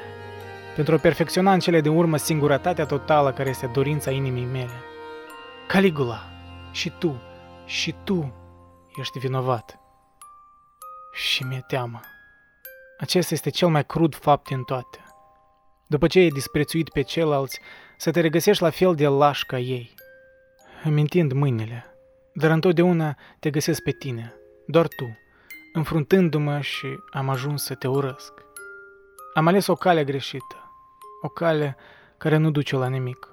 Pentru 0.75 0.95
a 0.95 0.99
perfecționa 0.99 1.52
în 1.52 1.59
cele 1.59 1.80
din 1.80 1.97
urmă 1.97 2.16
singurătatea 2.16 2.87
totală 2.87 3.33
care 3.33 3.49
este 3.49 3.66
dorința 3.66 4.11
inimii 4.11 4.49
mele. 4.52 4.83
Caligula, 5.66 6.23
și 6.73 6.92
tu, 6.99 7.23
și 7.64 7.95
tu 8.04 8.35
ești 9.00 9.19
vinovat. 9.19 9.78
Și 11.12 11.45
mi-e 11.45 11.64
teamă. 11.66 12.00
Acesta 12.99 13.35
este 13.35 13.50
cel 13.50 13.69
mai 13.69 13.85
crud 13.85 14.14
fapt 14.14 14.47
din 14.49 14.62
toate. 14.62 14.99
După 15.90 16.06
ce 16.06 16.18
ai 16.18 16.28
disprețuit 16.28 16.88
pe 16.88 17.02
ceilalți, 17.02 17.61
să 17.97 18.11
te 18.11 18.20
regăsești 18.20 18.62
la 18.62 18.70
fel 18.70 18.94
de 18.94 19.06
laș 19.06 19.42
ca 19.42 19.59
ei. 19.59 19.94
Îmi 20.85 21.00
întind 21.00 21.32
mâinile, 21.32 21.97
dar 22.32 22.50
întotdeauna 22.50 23.16
te 23.40 23.50
găsesc 23.50 23.82
pe 23.82 23.90
tine, 23.90 24.35
doar 24.66 24.88
tu, 24.88 25.18
înfruntându-mă 25.73 26.61
și 26.61 26.87
am 27.12 27.28
ajuns 27.28 27.64
să 27.64 27.75
te 27.75 27.88
urăsc. 27.88 28.32
Am 29.35 29.47
ales 29.47 29.66
o 29.66 29.75
cale 29.75 30.04
greșită, 30.04 30.70
o 31.23 31.28
cale 31.28 31.76
care 32.18 32.37
nu 32.37 32.50
duce 32.50 32.76
la 32.76 32.88
nimic. 32.88 33.28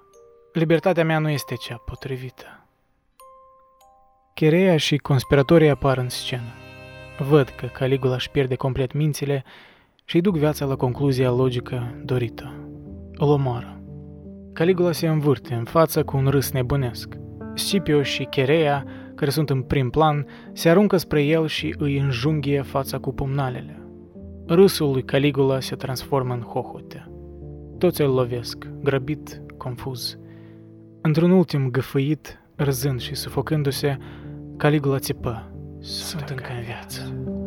Libertatea 0.54 1.06
mea 1.06 1.20
nu 1.20 1.30
este 1.30 1.56
cea 1.56 1.76
potrivită. 1.86 2.66
Cherea 4.34 4.78
și 4.78 4.98
conspiratorii 4.98 5.70
apar 5.70 5.98
în 5.98 6.10
scenă. 6.10 6.54
Văd 7.20 7.50
că 7.50 7.66
Caligula 7.66 8.14
își 8.14 8.30
pierde 8.30 8.56
complet 8.56 8.94
mințile 8.94 9.44
și 10.10 10.16
îi 10.16 10.22
duc 10.22 10.38
viața 10.38 10.66
la 10.66 10.76
concluzia 10.76 11.32
logică 11.32 12.02
dorită. 12.06 12.70
Îl 13.14 13.30
omoară. 13.30 13.82
Caligula 14.54 14.92
se 14.92 15.08
învârte 15.08 15.54
în 15.54 15.64
față 15.64 16.04
cu 16.04 16.18
un 16.18 16.28
râs 16.28 16.52
nebunesc. 16.52 17.16
Scipio 17.54 18.04
și 18.04 18.24
Cherea, 18.24 18.86
care 19.16 19.32
sunt 19.32 19.50
în 19.50 19.62
prim 19.62 19.90
plan, 19.90 20.26
se 20.54 20.70
aruncă 20.70 20.98
spre 20.98 21.24
el 21.24 21.48
și 21.48 21.76
îi 21.78 21.98
înjunghie 21.98 22.62
fața 22.62 22.98
cu 22.98 23.14
pumnalele. 23.14 23.82
Râsul 24.46 24.92
lui 24.92 25.04
Caligula 25.04 25.60
se 25.60 25.76
transformă 25.76 26.34
în 26.34 26.42
hohote. 26.42 27.12
Toți 27.78 28.02
îl 28.02 28.14
lovesc, 28.14 28.68
grăbit, 28.82 29.42
confuz. 29.58 30.18
Într-un 31.02 31.32
ultim 31.32 31.70
găfăit, 31.70 32.42
râzând 32.56 33.00
și 33.00 33.16
sufocându-se, 33.16 33.98
Caligula 34.58 35.00
țipă. 35.00 35.52
Sunt 35.80 36.30
încă 36.30 36.52
în 36.58 36.64
viață. 36.64 37.12
I'm 37.28 37.47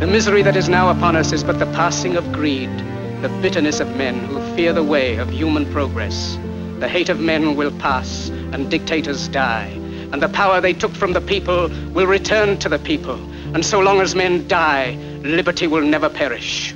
The 0.00 0.06
misery 0.06 0.42
that 0.42 0.56
is 0.56 0.68
now 0.68 0.90
upon 0.90 1.16
us 1.16 1.32
is 1.32 1.44
but 1.44 1.58
the 1.58 1.72
passing 1.72 2.16
of 2.16 2.32
greed, 2.32 2.70
the 3.22 3.38
bitterness 3.40 3.80
of 3.80 3.96
men 3.96 4.18
who 4.26 4.40
fear 4.54 4.72
the 4.72 4.82
way 4.82 5.16
of 5.16 5.30
human 5.30 5.70
progress. 5.72 6.38
The 6.80 6.88
hate 6.88 7.08
of 7.08 7.20
men 7.20 7.56
will 7.56 7.70
pass 7.78 8.28
and 8.28 8.70
dictators 8.70 9.28
die 9.28 9.80
and 10.14 10.22
the 10.22 10.28
power 10.28 10.60
they 10.60 10.72
took 10.72 10.92
from 10.92 11.12
the 11.12 11.20
people 11.20 11.68
will 11.92 12.06
return 12.06 12.56
to 12.56 12.68
the 12.68 12.78
people. 12.78 13.16
And 13.52 13.66
so 13.66 13.80
long 13.80 14.00
as 14.00 14.14
men 14.14 14.46
die, 14.46 14.92
liberty 15.24 15.66
will 15.66 15.82
never 15.82 16.08
perish. 16.08 16.72